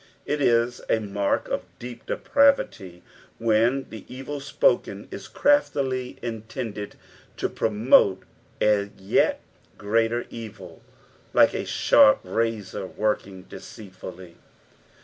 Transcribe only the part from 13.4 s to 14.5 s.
deeeitfuliy."